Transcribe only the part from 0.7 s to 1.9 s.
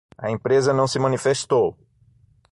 não se manifestou